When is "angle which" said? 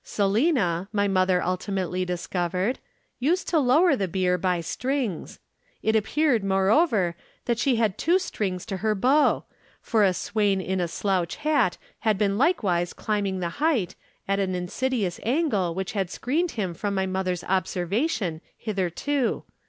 15.21-15.91